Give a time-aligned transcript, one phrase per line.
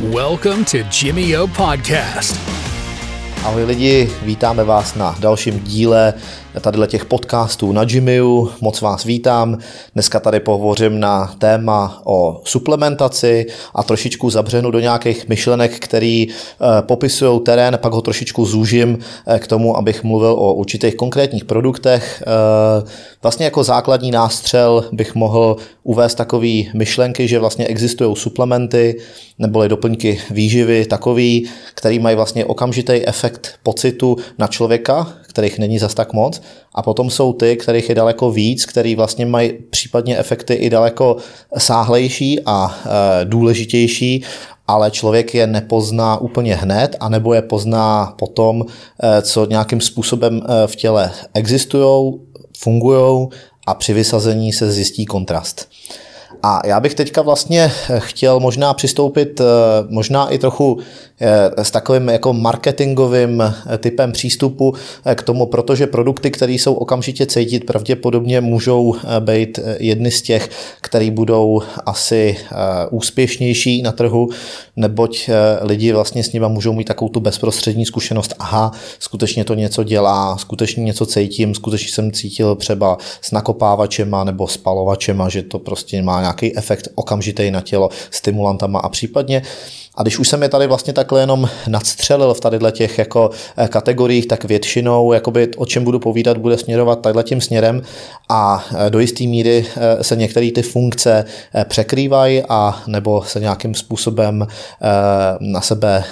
[0.00, 2.36] Welcome to Jimmy O Podcast.
[3.44, 6.14] Ahoj lidi, vítáme vás na dalším díle
[6.60, 8.50] tady těch podcastů na Jimmyu.
[8.60, 9.58] Moc vás vítám.
[9.94, 16.82] Dneska tady pohovořím na téma o suplementaci a trošičku zabřenu do nějakých myšlenek, který eh,
[16.82, 22.22] popisují terén, pak ho trošičku zúžím eh, k tomu, abych mluvil o určitých konkrétních produktech.
[22.26, 22.88] Eh,
[23.22, 29.00] vlastně jako základní nástřel bych mohl uvést takové myšlenky, že vlastně existují suplementy
[29.38, 35.94] neboli doplňky výživy takový, který mají vlastně okamžitý efekt pocitu na člověka, kterých není zas
[35.94, 36.40] tak moc.
[36.74, 41.16] A potom jsou ty, kterých je daleko víc, který vlastně mají případně efekty i daleko
[41.58, 44.24] sáhlejší a e, důležitější
[44.68, 48.64] ale člověk je nepozná úplně hned, anebo je pozná potom,
[49.02, 52.14] e, co nějakým způsobem e, v těle existují,
[52.58, 53.28] fungují
[53.66, 55.68] a při vysazení se zjistí kontrast.
[56.42, 59.40] A já bych teďka vlastně chtěl možná přistoupit
[59.88, 60.78] možná i trochu
[61.20, 66.74] Eh, s takovým jako marketingovým eh, typem přístupu eh, k tomu, protože produkty, které jsou
[66.74, 70.50] okamžitě cítit, pravděpodobně můžou být jedny z těch,
[70.80, 72.36] které budou asi
[72.90, 74.28] úspěšnější na trhu,
[74.76, 79.84] neboť lidi vlastně s nimi můžou mít takovou tu bezprostřední zkušenost, aha, skutečně to něco
[79.84, 86.02] dělá, skutečně něco cítím, skutečně jsem cítil třeba s nakopávačema nebo spalovačema, že to prostě
[86.02, 89.42] má nějaký efekt okamžitý na tělo, stimulantama a případně
[89.96, 93.68] a když už jsem je tady vlastně takhle jenom nadstřelil v tady těch jako eh,
[93.68, 97.82] kategoriích, tak většinou jakoby, o čem budu povídat, bude směrovat takhle tím směrem
[98.28, 101.24] a eh, do jisté míry eh, se některé ty funkce
[101.64, 104.46] překrývají a nebo se nějakým způsobem
[105.40, 106.04] na sebe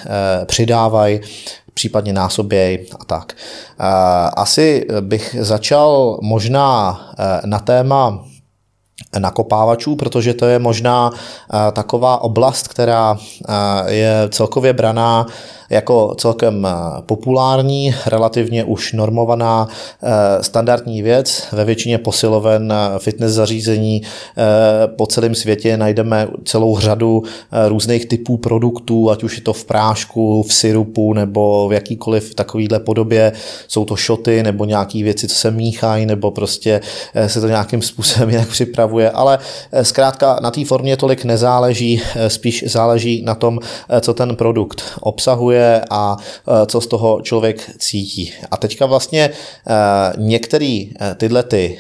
[0.44, 1.20] přidávají
[1.75, 3.32] případně násoběj a tak.
[4.36, 7.00] Asi bych začal možná
[7.44, 8.25] na téma
[9.18, 11.10] nakopávačů, protože to je možná
[11.72, 13.16] taková oblast, která
[13.86, 15.26] je celkově braná
[15.75, 19.69] jako celkem eh, populární, relativně už normovaná
[20.03, 21.47] eh, standardní věc.
[21.53, 24.03] Ve většině posiloven eh, fitness zařízení
[24.97, 27.22] po celém světě najdeme celou řadu
[27.69, 32.81] různých typů produktů, ať už je to v prášku, v syrupu nebo v jakýkoliv takovýhle
[32.81, 33.32] podobě.
[33.69, 36.81] Jsou to šoty nebo nějaké věci, co se míchají, nebo prostě
[37.27, 39.38] se to nějakým způsobem jinak připravuje, ale
[39.82, 43.59] zkrátka na té formě tolik nezáleží, spíš záleží na tom,
[44.00, 46.16] co ten produkt obsahuje, a
[46.62, 48.32] e, co z toho člověk cítí.
[48.50, 49.30] A teďka vlastně e,
[50.16, 51.78] některé e, tyhle ty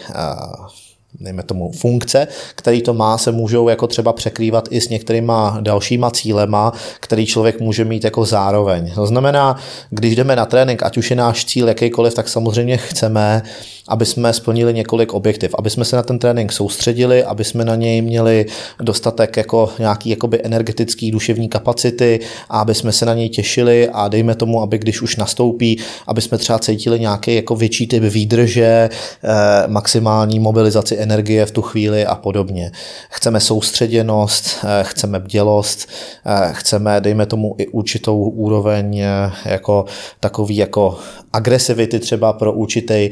[1.20, 6.10] dejme tomu, funkce, který to má, se můžou jako třeba překrývat i s některýma dalšíma
[6.10, 8.92] cílema, který člověk může mít jako zároveň.
[8.94, 9.56] To znamená,
[9.90, 13.42] když jdeme na trénink, ať už je náš cíl jakýkoliv, tak samozřejmě chceme
[13.88, 17.74] aby jsme splnili několik objektiv, aby jsme se na ten trénink soustředili, aby jsme na
[17.74, 18.46] něj měli
[18.80, 24.08] dostatek jako nějaký jakoby energetický duševní kapacity a aby jsme se na něj těšili a
[24.08, 28.64] dejme tomu, aby když už nastoupí, aby jsme třeba cítili nějaký jako větší typ výdrže,
[28.64, 29.28] eh,
[29.66, 32.72] maximální mobilizaci energie v tu chvíli a podobně.
[33.10, 35.88] Chceme soustředěnost, eh, chceme bdělost,
[36.26, 39.02] eh, chceme, dejme tomu, i určitou úroveň
[39.44, 39.84] jako
[40.20, 40.98] takový jako
[41.32, 43.10] agresivity třeba pro určitý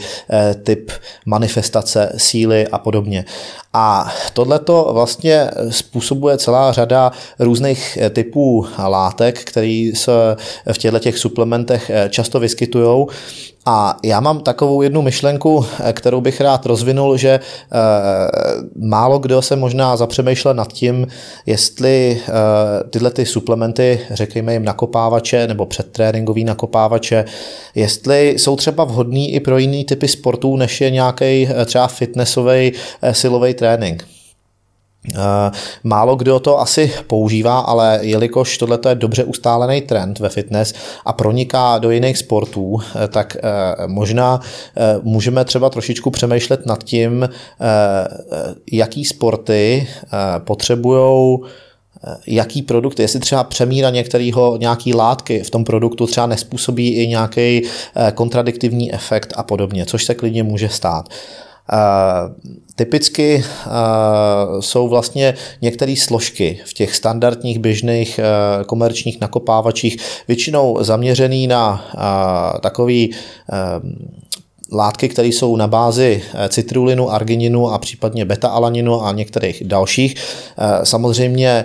[0.62, 0.91] typ
[1.27, 3.25] manifestace síly a podobně.
[3.75, 10.12] A tohleto vlastně způsobuje celá řada různých typů látek, které se
[10.72, 13.06] v těchto těch suplementech často vyskytují
[13.66, 17.41] a já mám takovou jednu myšlenku, kterou bych rád rozvinul, že eh,
[18.77, 21.06] málo kdo se možná zapřemýšlel nad tím,
[21.47, 22.32] jestli eh,
[22.91, 27.25] tyhle ty suplementy, řekněme jim nakopávače nebo předtréninkový nakopávače,
[27.75, 32.72] jestli jsou třeba vhodný i pro jiný typy sportů, než je nějaký eh, třeba fitnessový
[33.12, 34.06] silový trénink.
[35.15, 35.50] Eh,
[35.84, 40.75] málo kdo to asi používá, ale jelikož tohle je dobře ustálený trend ve fitness
[41.05, 43.41] a proniká do jiných sportů, eh, tak eh,
[43.87, 44.41] možná
[45.03, 47.28] můžeme třeba trošičku přemýšlet nad tím,
[48.73, 49.89] jaký sporty
[50.39, 51.39] potřebují
[52.27, 57.62] jaký produkt, jestli třeba přemíra některého, nějaký látky v tom produktu třeba nespůsobí i nějaký
[58.14, 61.09] kontradiktivní efekt a podobně, což se klidně může stát.
[62.76, 63.44] Typicky
[64.61, 68.20] jsou vlastně některé složky v těch standardních běžných
[68.67, 69.97] komerčních nakopávačích
[70.29, 71.85] většinou zaměřený na
[72.61, 73.14] takový
[74.73, 80.15] látky, které jsou na bázi citrulinu, argininu a případně beta-alaninu a některých dalších.
[80.85, 81.65] Samozřejmě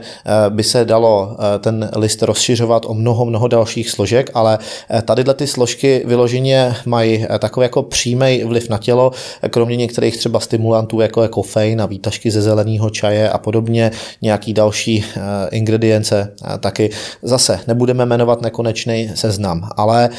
[0.50, 4.60] by se dalo ten list rozšiřovat o mnoho, mnoho dalších složek, ale
[5.06, 9.12] tady ty složky vyloženě mají takový jako přímý vliv na tělo,
[9.50, 14.54] kromě některých třeba stimulantů, jako je kofein a výtažky ze zeleného čaje a podobně, nějaký
[14.54, 15.06] další
[15.52, 16.90] ingredience taky.
[17.22, 20.10] Zase nebudeme jmenovat nekonečný seznam, ale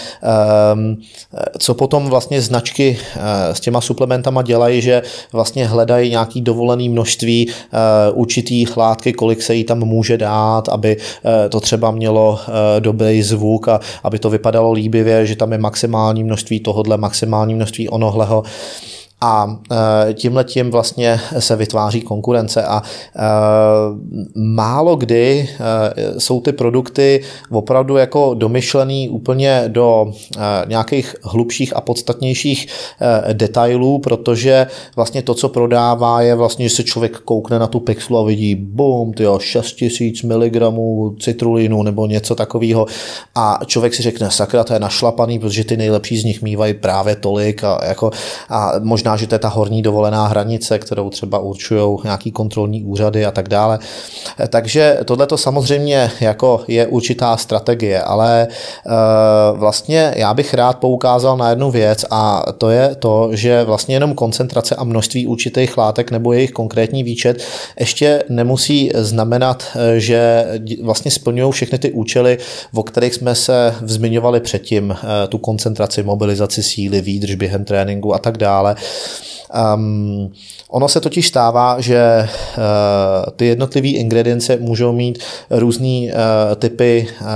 [0.75, 0.97] um,
[1.59, 3.23] co potom vlastně značky uh,
[3.53, 5.03] s těma suplementama dělají, že
[5.33, 10.97] vlastně hledají nějaký dovolený množství uh, určitý látky, kolik se jí tam může dát, aby
[10.97, 12.41] uh, to třeba mělo
[12.79, 17.89] dobrý zvuk a aby to vypadalo líbivě, že tam je maximální množství tohodle, maximální množství
[17.89, 18.43] onohleho.
[19.21, 19.61] A
[20.11, 23.23] e, tímhle tím vlastně se vytváří konkurence a e,
[24.35, 27.21] málo kdy e, jsou ty produkty
[27.51, 30.13] opravdu jako domyšlený úplně do
[30.67, 32.67] nějakých hlubších a podstatnějších
[33.33, 34.67] detailů, protože
[34.97, 38.55] vlastně to, co prodává, je vlastně, že se člověk koukne na tu pixelu a vidí
[38.55, 40.63] bum, tyjo, 6000 mg
[41.21, 42.87] citrulinu nebo něco takového
[43.35, 47.17] a člověk si řekne, sakra, to je našlapaný, protože ty nejlepší z nich mývají právě
[47.17, 48.11] tolik a, jako,
[48.49, 52.85] a možná možná, že to je ta horní dovolená hranice, kterou třeba určují nějaký kontrolní
[52.85, 53.79] úřady a tak dále.
[54.49, 58.91] Takže tohle to samozřejmě jako je určitá strategie, ale eh,
[59.53, 64.15] vlastně já bych rád poukázal na jednu věc a to je to, že vlastně jenom
[64.15, 67.43] koncentrace a množství určitých látek nebo jejich konkrétní výčet
[67.81, 70.47] ještě nemusí znamenat, eh, že
[70.83, 72.39] vlastně splňují všechny ty účely,
[72.75, 78.19] o kterých jsme se zmiňovali předtím, eh, tu koncentraci, mobilizaci síly, výdrž během tréninku a
[78.19, 78.77] tak dále.
[79.75, 80.33] Um,
[80.71, 85.19] ono se totiž stává, že uh, ty jednotlivé ingredience můžou mít
[85.51, 86.11] různé uh,
[86.57, 87.27] typy uh,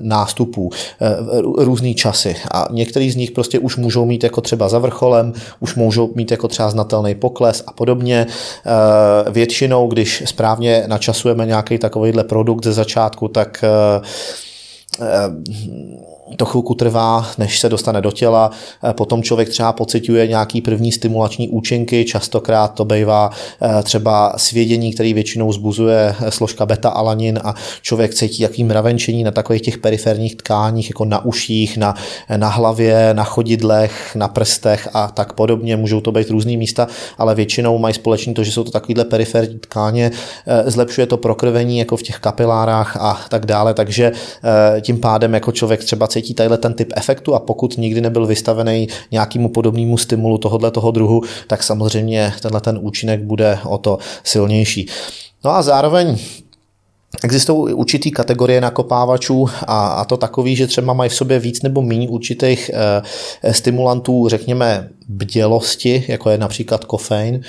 [0.00, 4.78] nástupů, uh, různé časy a některý z nich prostě už můžou mít jako třeba za
[4.78, 8.26] vrcholem, už můžou mít jako třeba znatelný pokles a podobně.
[8.26, 13.64] Uh, většinou, když správně načasujeme nějaký takovýhle produkt ze začátku, tak
[13.98, 14.06] uh,
[16.36, 18.50] to chvilku trvá, než se dostane do těla,
[18.90, 23.30] eh, potom člověk třeba pociťuje nějaký první stimulační účinky, častokrát to bývá
[23.62, 29.30] eh, třeba svědění, který většinou zbuzuje eh, složka beta-alanin a člověk cítí jaký mravenčení na
[29.30, 31.94] takových těch periferních tkáních, jako na uších, na,
[32.36, 35.76] na hlavě, na chodidlech, na prstech a tak podobně.
[35.76, 36.86] Můžou to být různý místa,
[37.18, 40.10] ale většinou mají společný to, že jsou to takovýhle periferní tkáně,
[40.66, 44.12] zlepšuje to prokrvení jako v těch kapilárách a tak dále, takže
[44.80, 48.26] tím pádem jako člověk třeba cítí cítí tadyhle ten typ efektu a pokud nikdy nebyl
[48.26, 53.98] vystavený nějakému podobnému stimulu tohohle toho druhu, tak samozřejmě tenhle ten účinek bude o to
[54.24, 54.88] silnější.
[55.44, 56.18] No a zároveň
[57.24, 61.82] Existují určitý kategorie nakopávačů a, a to takový, že třeba mají v sobě víc nebo
[61.82, 67.40] méně určitých e, stimulantů, řekněme, bdělosti, jako je například kofein,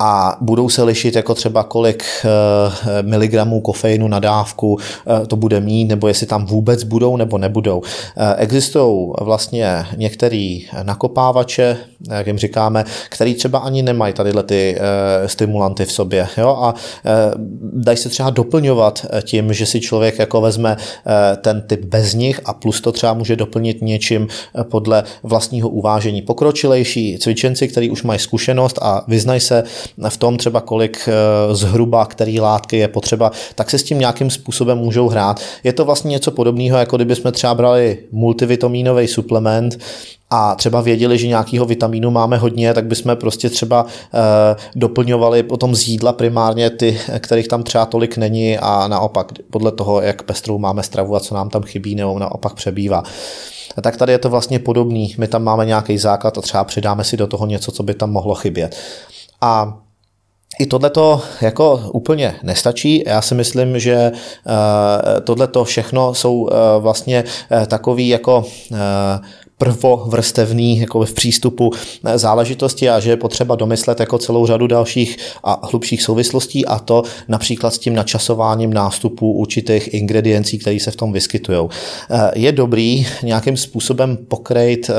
[0.00, 4.78] a budou se lišit jako třeba kolik eh, miligramů kofeinu na dávku
[5.22, 7.82] eh, to bude mít, nebo jestli tam vůbec budou nebo nebudou.
[8.16, 11.76] Eh, existují vlastně některý nakopávače,
[12.10, 14.78] jak jim říkáme, který třeba ani nemají tady ty
[15.26, 16.28] stimulanty v sobě.
[16.38, 16.58] Jo?
[16.62, 16.74] A
[17.72, 20.76] dají se třeba doplňovat tím, že si člověk jako vezme
[21.40, 24.28] ten typ bez nich a plus to třeba může doplnit něčím
[24.62, 26.22] podle vlastního uvážení.
[26.22, 29.64] Pokročilejší cvičenci, kteří už mají zkušenost a vyznají se
[30.08, 34.30] v tom třeba kolik eh, zhruba, který látky je potřeba, tak se s tím nějakým
[34.30, 35.40] způsobem můžou hrát.
[35.64, 39.78] Je to vlastně něco podobného, jako kdyby jsme třeba brali multivitaminový suplement,
[40.32, 45.74] a třeba věděli, že nějakého vitamínu máme hodně, tak bychom prostě třeba e, doplňovali potom
[45.74, 50.58] z jídla primárně ty, kterých tam třeba tolik není a naopak podle toho, jak pestrou
[50.58, 53.02] máme stravu a co nám tam chybí nebo naopak přebývá.
[53.76, 55.14] A tak tady je to vlastně podobný.
[55.18, 58.10] My tam máme nějaký základ a třeba přidáme si do toho něco, co by tam
[58.10, 58.76] mohlo chybět.
[59.40, 59.80] A
[60.60, 63.04] i tohleto jako úplně nestačí.
[63.06, 68.44] Já si myslím, že eh, tohleto všechno jsou eh, vlastně eh, takový jako
[69.60, 71.70] prvovrstevný jako v přístupu
[72.14, 77.02] záležitosti a že je potřeba domyslet jako celou řadu dalších a hlubších souvislostí a to
[77.28, 81.68] například s tím načasováním nástupu určitých ingrediencí, které se v tom vyskytují.
[82.10, 84.94] Eh, je dobrý nějakým způsobem pokrejt eh,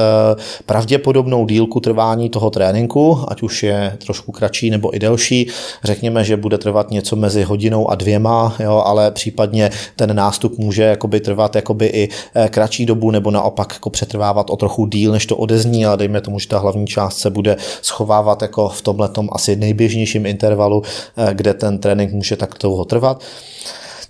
[0.66, 5.48] pravděpodobnou dílku trvání toho tréninku, ať už je trošku kratší nebo i delší.
[5.84, 10.84] Řekněme, že bude trvat něco mezi hodinou a dvěma, jo, ale případně ten nástup může
[10.84, 15.26] jakoby trvat jakoby i eh, kratší dobu nebo naopak jako přetrvávat o trochu díl, než
[15.26, 19.10] to odezní, ale dejme tomu, že ta hlavní část se bude schovávat jako v tomhle
[19.32, 20.84] asi nejběžnějším intervalu,
[21.18, 23.24] eh, kde ten trénink může tak dlouho trvat.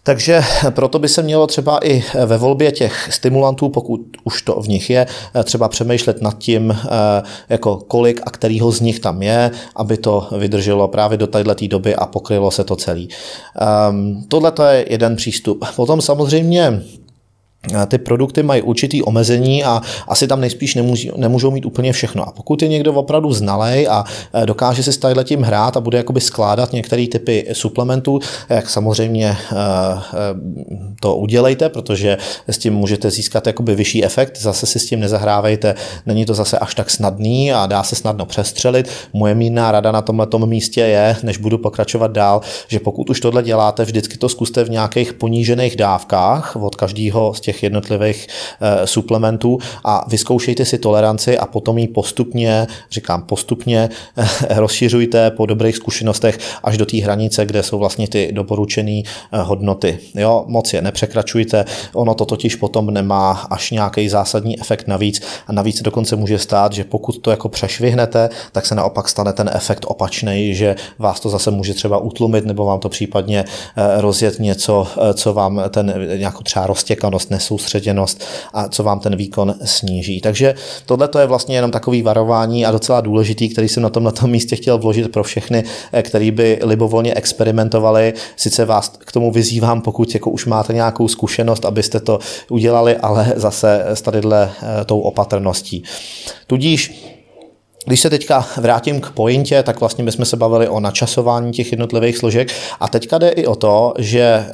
[0.03, 4.67] Takže proto by se mělo třeba i ve volbě těch stimulantů, pokud už to v
[4.67, 5.07] nich je,
[5.43, 6.77] třeba přemýšlet nad tím,
[7.50, 11.95] jako kolik a kterýho z nich tam je, aby to vydrželo právě do této doby
[11.95, 13.10] a pokrylo se to celý.
[13.89, 15.65] Um, Tohle je jeden přístup.
[15.75, 16.81] Potom samozřejmě
[17.88, 22.27] ty produkty mají určitý omezení a asi tam nejspíš nemůžou, nemůžou mít úplně všechno.
[22.27, 24.03] A pokud je někdo opravdu znalej a
[24.34, 29.25] e, dokáže si s tím hrát a bude jakoby skládat některé typy suplementů, jak samozřejmě
[29.25, 29.38] e, e,
[31.00, 35.75] to udělejte, protože s tím můžete získat jakoby vyšší efekt, zase si s tím nezahrávejte,
[36.06, 38.89] není to zase až tak snadný a dá se snadno přestřelit.
[39.13, 43.44] Moje mírná rada na tomhle místě je, než budu pokračovat dál, že pokud už tohle
[43.44, 48.88] děláte, vždycky to zkuste v nějakých ponížených dávkách od každého z těch těch jednotlivých eh,
[48.88, 55.75] suplementů a vyzkoušejte si toleranci a potom ji postupně, říkám postupně, eh, rozšiřujte po dobrých
[55.75, 60.00] zkušenostech až do té hranice, kde jsou vlastně ty doporučené eh, hodnoty.
[60.15, 65.51] Jo, moc je nepřekračujte, ono to totiž potom nemá až nějaký zásadní efekt navíc a
[65.51, 69.86] navíc dokonce může stát, že pokud to jako přešvihnete, tak se naopak stane ten efekt
[69.88, 73.46] opačný, že vás to zase může třeba utlumit nebo vám to případně
[73.98, 80.21] rozjet něco, co vám ten nějakou třeba roztěkanost nesoustředěnost a co vám ten výkon sníží.
[80.21, 80.55] Takže
[80.86, 84.29] tohle je vlastně jenom takový varování a docela důležitý, který jsem na tom na tom
[84.29, 88.13] místě chtěl vložit pro všechny, eh, který by libovolně experimentovali.
[88.36, 92.19] Sice vás k tomu vyzývám, pokud jako už máte nějakou zkušenost, abyste to
[92.50, 95.83] udělali, ale zase s tadyhle eh, tou opatrností.
[96.48, 96.93] Tudíž
[97.85, 101.71] když se teďka vrátím k pointě, tak vlastně my jsme se bavili o načasování těch
[101.71, 102.51] jednotlivých složek.
[102.79, 104.51] A teďka jde i o to, že eh,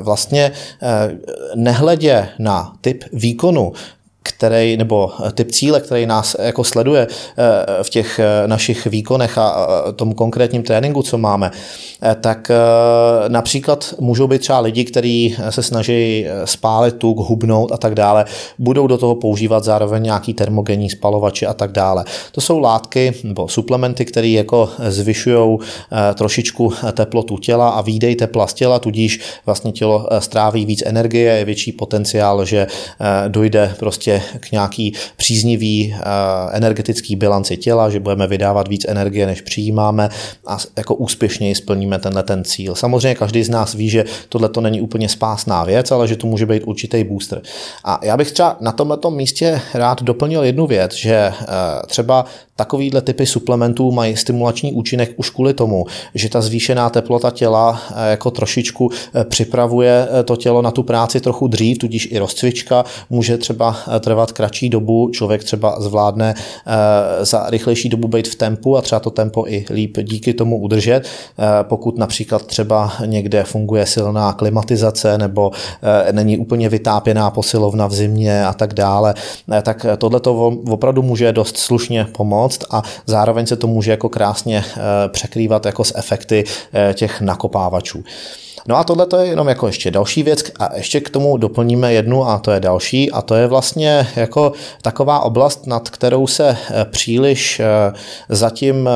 [0.00, 1.16] vlastně eh,
[1.54, 3.72] nehledě na typ výkonu,
[4.32, 9.66] který, nebo typ cíle, který nás jako sleduje eh, v těch eh, našich výkonech a
[9.96, 11.50] tom konkrétním tréninku, co máme,
[12.02, 12.50] eh, tak
[13.28, 18.24] například můžou být třeba lidi, kteří se snaží spálit tuk, hubnout a tak dále,
[18.58, 22.04] budou do toho používat zároveň nějaký termogenní spalovači a tak dále.
[22.32, 25.58] To jsou látky nebo suplementy, které jako zvyšují
[26.14, 31.44] trošičku teplotu těla a výdej tepla z těla, tudíž vlastně tělo stráví víc energie, je
[31.44, 32.66] větší potenciál, že
[33.28, 36.02] dojde prostě k nějaký příznivý eh,
[36.52, 40.08] energetický bilanci těla, že budeme vydávat víc energie, než přijímáme
[40.46, 42.74] a jako úspěšněji splníme tenhle ten cíl.
[42.74, 46.26] Samozřejmě každý z nás ví, že tohle to není úplně spásná věc, ale že to
[46.26, 47.42] může být určitý booster.
[47.84, 51.36] A já bych třeba na tomto místě rád doplnil jednu věc, že eh,
[51.86, 52.24] třeba
[52.60, 58.10] Takovýhle typy suplementů mají stimulační účinek už kvůli tomu, že ta zvýšená teplota těla eh,
[58.10, 58.90] jako trošičku
[59.24, 64.68] připravuje to tělo na tu práci trochu dřív, tudíž i rozcvička může třeba trvat kratší
[64.68, 66.34] dobu, člověk třeba zvládne
[67.20, 71.08] za rychlejší dobu být v tempu a třeba to tempo i líp díky tomu udržet.
[71.62, 75.50] Pokud například třeba někde funguje silná klimatizace nebo
[76.12, 79.14] není úplně vytápěná posilovna v zimě a tak dále,
[79.62, 84.64] tak tohle to opravdu může dost slušně pomoct a zároveň se to může jako krásně
[84.64, 88.04] eh, překrývat jako s efekty eh, těch nakopávačů.
[88.68, 91.92] No a tohle to je jenom jako ještě další věc a ještě k tomu doplníme
[91.92, 94.52] jednu a to je další a to je vlastně jako
[94.82, 97.60] taková oblast, nad kterou se eh, příliš
[98.28, 98.88] zatím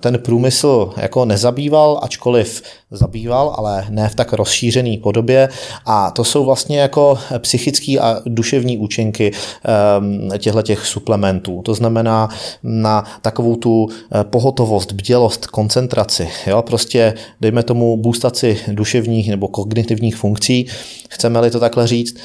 [0.00, 5.48] ten průmysl jako nezabýval, ačkoliv zabýval, ale ne v tak rozšířené podobě
[5.86, 9.32] a to jsou vlastně jako psychické a duševní účinky
[9.64, 11.62] ehm, těchto těch suplementů.
[11.62, 12.28] To znamená
[12.62, 16.28] na takovou tu eh, pohotovost, bdělost, koncentraci.
[16.46, 16.62] Jo?
[16.62, 20.66] Prostě dejme tomu boostaci duševních nebo kognitivních funkcí,
[21.08, 22.16] chceme-li to takhle říct,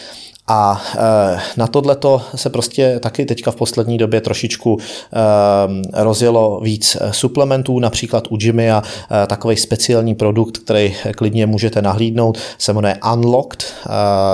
[0.50, 6.98] a eh, na tohleto se prostě taky teďka v poslední době trošičku eh, rozjelo víc
[7.02, 8.84] eh, suplementů, například u Jimmy a
[9.28, 13.74] takový speciální produkt, který klidně můžete nahlídnout, se jmenuje Unlocked.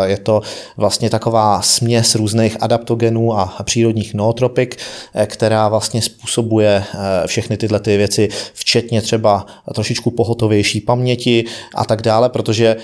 [0.06, 0.42] Je to
[0.78, 4.78] vlastně taková směs různých adaptogenů a přírodních nootropik,
[5.26, 6.84] která vlastně způsobuje
[7.26, 11.46] všechny tyhle ty věci, včetně třeba trošičku pohotovější paměti
[11.76, 12.76] a tak dále, protože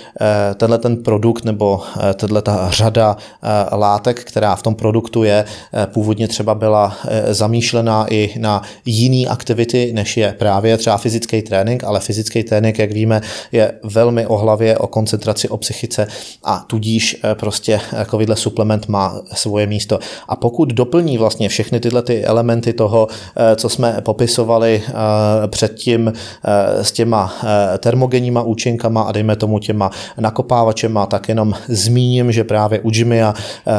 [0.56, 1.82] tenhle ten produkt nebo
[2.16, 3.18] tato ta řada
[3.72, 9.30] látek, která v tom produktu je, eh, původně třeba byla eh, zamýšlená i na jiné
[9.30, 14.38] aktivity, než je právě třeba fyzický trénink, ale fyzický trénink, jak víme, je velmi o
[14.38, 16.08] hlavě, o koncentraci, o psychice
[16.44, 20.00] a tudíž prostě takovýhle suplement má svoje místo.
[20.28, 23.08] A pokud doplní vlastně všechny tyhle ty elementy toho,
[23.56, 24.84] co jsme popisovali
[25.48, 26.14] předtím
[26.82, 27.34] s těma
[27.78, 33.24] termogenníma účinkama a dejme tomu těma nakopávačema, tak jenom zmíním, že právě u Jimmy Jimmy
[33.24, 33.34] a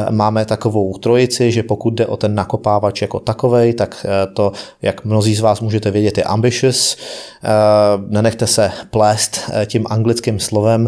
[0.09, 5.35] máme takovou trojici, že pokud jde o ten nakopávač jako takovej, tak to, jak mnozí
[5.35, 6.97] z vás můžete vědět, je ambitious.
[8.07, 10.87] Nenechte se plést tím anglickým slovem,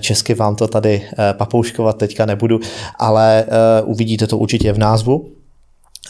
[0.00, 2.60] česky vám to tady papouškovat teďka nebudu,
[2.98, 3.44] ale
[3.84, 5.35] uvidíte to určitě v názvu.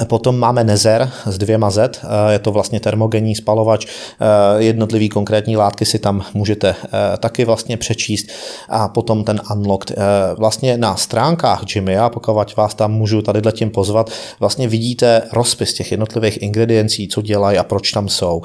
[0.05, 5.57] Potom máme Nezer s dvěma Z, eh, je to vlastně termogenní spalovač, eh, jednotlivý konkrétní
[5.57, 8.27] látky si tam můžete eh, taky vlastně přečíst
[8.69, 9.97] a potom ten Unlocked.
[10.39, 14.11] Vlastně na stránkách Jimmy, a pokud vás tam můžu tady tím pozvat,
[14.41, 18.43] vlastně vidíte rozpis těch jednotlivých ingrediencí, co dělají a proč tam jsou.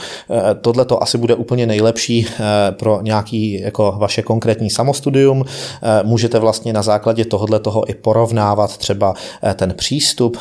[0.62, 2.28] Tohle to asi bude úplně nejlepší
[2.72, 5.46] pro nějaký jako vaše konkrétní samostudium.
[6.04, 9.14] Můžete vlastně na základě tohohle toho i porovnávat třeba
[9.56, 10.38] ten přístup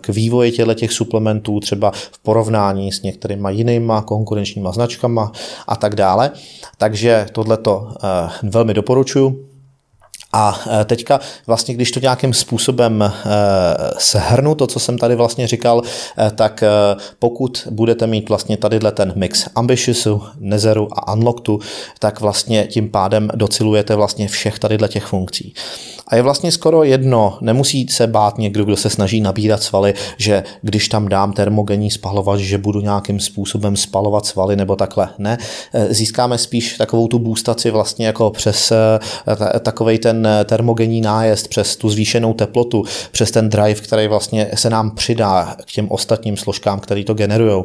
[0.00, 5.32] k vývoji vývoji těchto těch suplementů, třeba v porovnání s některýma jinýma konkurenčníma značkama
[5.66, 6.30] a tak dále.
[6.78, 9.53] Takže tohleto eh, velmi doporučuji.
[10.34, 13.12] A e, teďka vlastně, když to nějakým způsobem e,
[13.98, 15.82] sehrnu, to, co jsem tady vlastně říkal,
[16.18, 16.64] e, tak
[17.18, 21.60] pokud budete mít vlastně tadyhle ten mix Ambitiousu, Nezeru a Unlocktu,
[21.98, 25.54] tak vlastně tím pádem docilujete vlastně všech tadyhle těch funkcí.
[26.08, 30.42] A je vlastně skoro jedno, nemusí se bát někdo, kdo se snaží nabírat svaly, že
[30.62, 35.08] když tam dám termogenní spalovač, že budu nějakým způsobem spalovat svaly nebo takhle.
[35.18, 35.38] Ne,
[35.90, 38.72] získáme spíš takovou tu boostaci vlastně jako přes
[39.62, 44.90] takovej ten termogenní nájezd, přes tu zvýšenou teplotu, přes ten drive, který vlastně se nám
[44.90, 47.64] přidá k těm ostatním složkám, které to generují.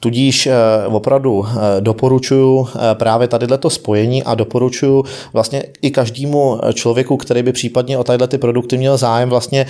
[0.00, 0.52] Tudíž eh,
[0.86, 7.42] opravdu eh, doporučuji eh, právě tady to spojení a doporučuji vlastně i každému člověku, který
[7.42, 9.66] by případně o tadyhle ty produkty měl zájem, vlastně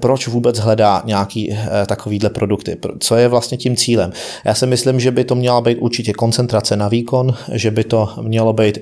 [0.00, 4.12] proč vůbec hledá nějaký takovýhle produkty, co je vlastně tím cílem.
[4.44, 8.08] Já si myslím, že by to měla být určitě koncentrace na výkon, že by to
[8.22, 8.78] mělo být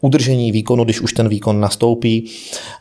[0.00, 2.29] udržení výkonu, když už ten výkon nastoupí,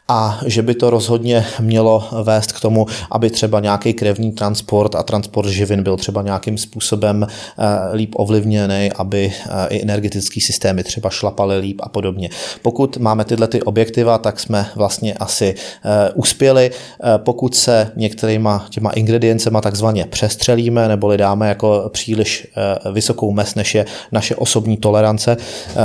[0.09, 5.03] a že by to rozhodně mělo vést k tomu, aby třeba nějaký krevní transport a
[5.03, 7.65] transport živin byl třeba nějakým způsobem eh,
[7.95, 12.29] líp ovlivněný, aby eh, i energetické systémy třeba šlapaly líp a podobně.
[12.61, 16.71] Pokud máme tyhle ty objektiva, tak jsme vlastně asi eh, uspěli.
[17.17, 22.47] Pokud se některýma těma ingrediencema takzvaně přestřelíme, neboli dáme jako příliš
[22.91, 25.37] vysokou mes, než je naše osobní tolerance,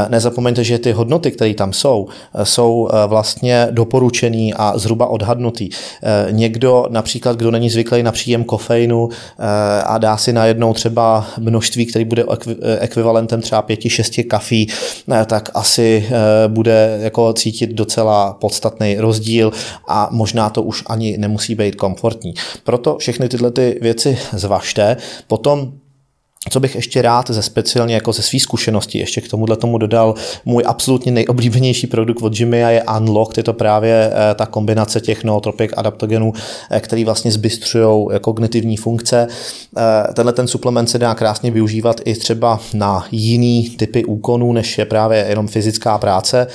[0.08, 2.08] nezapomeňte, že ty hodnoty, které tam jsou,
[2.42, 5.68] jsou vlastně doporučený a zhruba odhadnutý.
[6.02, 11.26] Eh, někdo například, kdo není zvyklý na příjem kofeinu eh, a dá si najednou třeba
[11.38, 12.24] množství, který bude
[12.78, 14.68] ekvivalentem třeba pěti, šesti kafí,
[15.12, 16.08] eh, tak asi
[16.48, 19.52] bude jako cítit docela podstatný rozdíl
[19.88, 22.34] a možná to už ani nemusí být komfortní.
[22.64, 24.96] Proto všechny tyhle ty věci zvažte.
[25.26, 25.72] Potom
[26.50, 30.14] co bych ještě rád ze speciálně jako ze své zkušenosti ještě k tomuhle tomu dodal,
[30.44, 35.24] můj absolutně nejoblíbenější produkt od Jimmy je Unlock, je to právě eh, ta kombinace těch
[35.24, 36.32] nootropik adaptogenů,
[36.70, 39.26] eh, který vlastně zbystřují kognitivní funkce.
[39.76, 44.78] Eh, tenhle ten suplement se dá krásně využívat i třeba na jiný typy úkonů, než
[44.78, 46.46] je právě jenom fyzická práce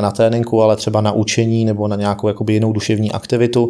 [0.00, 3.68] na tréninku, ale třeba na učení nebo na nějakou jakoby jinou duševní aktivitu.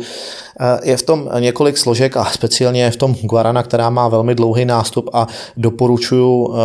[0.83, 5.11] Je v tom několik složek a speciálně v tom guarana, která má velmi dlouhý nástup
[5.13, 5.27] a
[5.61, 6.57] doporučuji eh,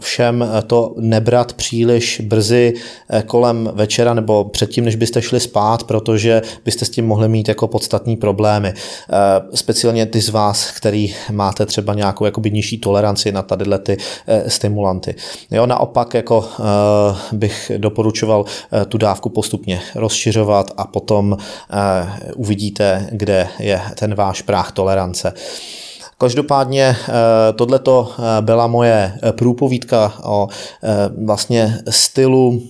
[0.00, 2.74] všem to nebrat příliš brzy
[3.10, 7.48] eh, kolem večera nebo předtím, než byste šli spát, protože byste s tím mohli mít
[7.48, 8.68] jako podstatní problémy.
[8.68, 8.76] Eh,
[9.54, 13.96] speciálně ty z vás, který máte třeba nějakou jakoby nižší toleranci na tadyhle ty
[14.48, 15.14] stimulanty.
[15.50, 16.48] Jo, naopak jako
[17.32, 18.44] bych doporučoval
[18.88, 21.36] tu dávku postupně rozšiřovat a potom
[22.36, 25.32] uvidíte, kde je ten váš práh tolerance.
[26.18, 27.12] Každopádně eh,
[27.52, 30.48] tohleto eh, byla moje eh, průpovídka o
[31.24, 32.62] vlastně stylu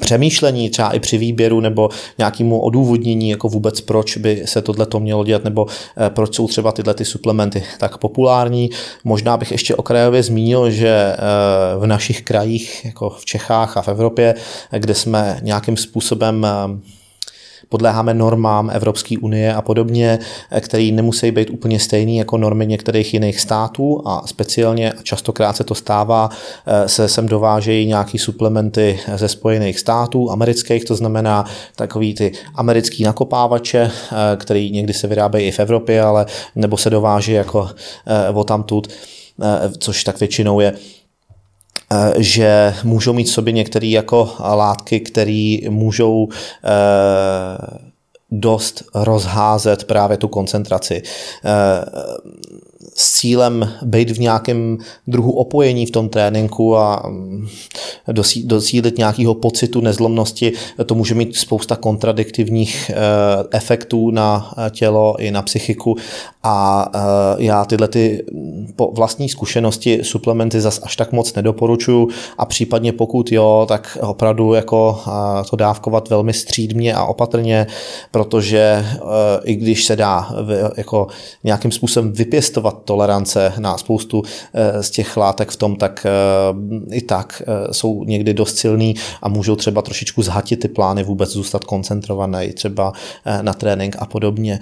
[0.00, 1.88] přemýšlení třeba i při výběru nebo
[2.18, 5.66] nějakému odůvodnění, jako vůbec proč by se tohle to mělo dělat, nebo
[6.08, 8.70] proč jsou třeba tyhle ty suplementy tak populární.
[9.04, 11.16] Možná bych ještě okrajově zmínil, že
[11.78, 14.34] v našich krajích, jako v Čechách a v Evropě,
[14.70, 16.46] kde jsme nějakým způsobem
[17.68, 20.18] podléháme normám Evropské unie a podobně,
[20.60, 25.74] které nemusí být úplně stejný jako normy některých jiných států a speciálně častokrát se to
[25.74, 26.30] stává,
[26.66, 31.44] eh, se sem dovážejí nějaký suplementy ze Spojených států, amerických, to znamená
[31.76, 36.90] takový ty americký nakopávače, eh, který někdy se vyrábějí i v Evropě, ale nebo se
[36.90, 37.68] dováží jako
[38.06, 38.88] eh, o tamtud,
[39.78, 40.72] což tak většinou je.
[40.72, 40.93] Eh,
[42.18, 47.78] že můžou mít v sobě některé jako látky, které můžou eh,
[48.30, 51.02] dost rozházet právě tu koncentraci.
[52.94, 57.48] Eh, s cílem být v nějakém druhu opojení v tom tréninku a mm,
[58.44, 60.52] docílit nějakého pocitu nezlomnosti,
[60.86, 62.94] to může mít spousta kontradiktivních eh,
[63.50, 65.96] efektů na tělo i na psychiku.
[66.42, 66.90] A
[67.38, 72.08] já tyhle ty mm, po vlastní zkušenosti suplementy zas až tak moc nedoporučuju.
[72.38, 75.00] A případně pokud jo, tak opravdu jako
[75.50, 77.66] to dávkovat velmi střídmě a opatrně,
[78.10, 78.86] protože
[79.44, 80.28] i když se dá
[80.76, 81.06] jako
[81.44, 84.22] nějakým způsobem vypěstovat tolerance na spoustu
[84.54, 88.94] eh, z těch látek v tom, tak eh, i tak eh, jsou někdy dost silný
[89.22, 92.92] a můžou třeba trošičku zhatit ty plány vůbec zůstat koncentrované třeba
[93.42, 94.60] na trénink a podobně.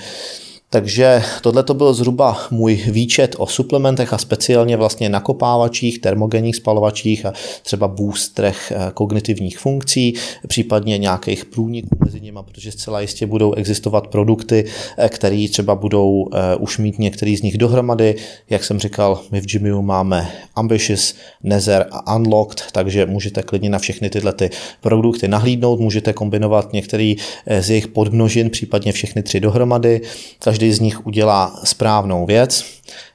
[0.73, 7.27] Takže tohle to byl zhruba můj výčet o suplementech a speciálně vlastně nakopávačích, termogenních spalovačích
[7.27, 7.33] a
[7.63, 10.15] třeba boostrech eh, kognitivních funkcí,
[10.49, 14.65] případně nějakých průniků mezi nimi, protože zcela jistě budou existovat produkty,
[14.99, 18.15] eh, které třeba budou eh, už mít některý z nich dohromady.
[18.51, 23.79] Jak jsem říkal, my v Jimiu máme Ambitious, Nether a Unlocked, takže můžete klidně na
[23.79, 27.17] všechny tyhle ty produkty nahlídnout, můžete kombinovat některý
[27.61, 30.01] z jejich podmnožin, případně všechny tři dohromady.
[30.39, 32.65] Každý každý z nich udělá správnou věc.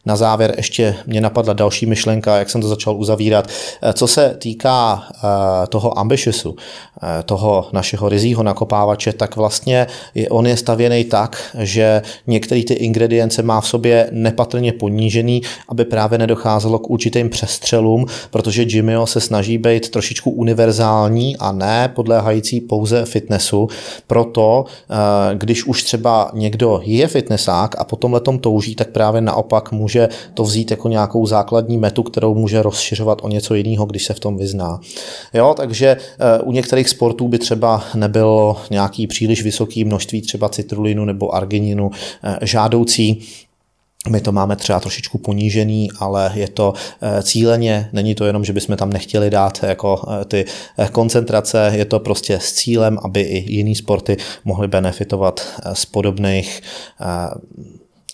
[0.08, 3.48] Na závěr ještě mě napadla další myšlenka, jak jsem to začal uzavírat.
[3.82, 6.56] Eh, co se týká eh, toho ambitiousu,
[7.04, 9.88] eh, toho našeho rizího nakopávače, tak vlastně
[10.30, 16.17] on je stavěný tak, že některé ty ingredience má v sobě nepatrně ponížený, aby právě
[16.17, 23.06] nedocházelo k určitým přestřelům, protože Jimmy se snaží být trošičku univerzální a ne podléhající pouze
[23.06, 23.67] fitnessu.
[24.08, 24.65] Proto,
[25.34, 30.10] když už třeba někdo je fitnessák a potom letom touží, tak právě naopak může může
[30.33, 34.19] to vzít jako nějakou základní metu, kterou může rozšiřovat o něco jiného, když se v
[34.19, 34.79] tom vyzná.
[35.33, 41.05] Jo, takže eh, u některých sportů by třeba nebylo nějaký příliš vysoký množství třeba citrulinu
[41.05, 41.91] nebo argininu
[42.23, 43.21] eh, žádoucí,
[44.10, 48.53] my to máme třeba trošičku ponížený, ale je to eh, cíleně, není to jenom, že
[48.53, 50.45] bychom tam nechtěli dát jako ty
[50.91, 55.41] koncentrace, je to prostě s cílem, aby i jiný sporty mohly benefitovat
[55.73, 56.62] z podobných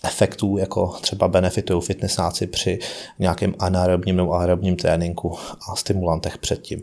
[0.04, 2.78] efektů, jako třeba benefitují fitnessáci při
[3.18, 5.38] nějakém anaerobním nebo aerobním tréninku
[5.70, 6.82] a stimulantech předtím.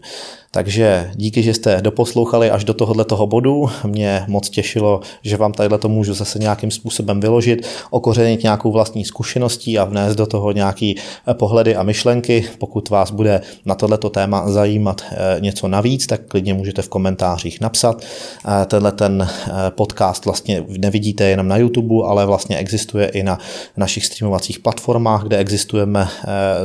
[0.53, 3.69] Takže díky, že jste doposlouchali až do tohohle toho bodu.
[3.87, 9.05] Mě moc těšilo, že vám tadyhle to můžu zase nějakým způsobem vyložit, okořenit nějakou vlastní
[9.05, 10.95] zkušeností a vnést do toho nějaký
[11.27, 12.45] eh, pohledy a myšlenky.
[12.57, 17.61] Pokud vás bude na tohleto téma zajímat eh, něco navíc, tak klidně můžete v komentářích
[17.61, 18.01] napsat.
[18.01, 19.27] Eh, tenhle ten
[19.69, 23.39] podcast vlastně nevidíte jenom na YouTube, ale vlastně existuje i na
[23.77, 26.07] našich streamovacích platformách, kde existujeme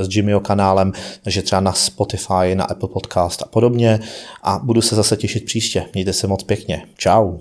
[0.01, 4.01] s Jimmyho kanálem, takže třeba na Spotify, na Apple Podcast a podobně podobně
[4.43, 5.85] a budu se zase těšit příště.
[5.95, 6.87] Mějte se moc pěkně.
[6.99, 7.39] Ciao.